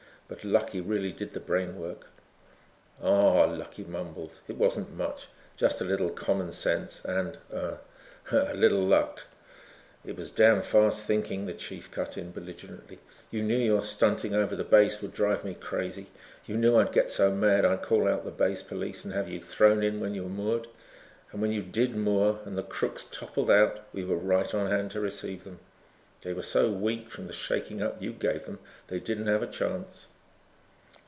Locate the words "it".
4.47-4.55, 10.05-10.15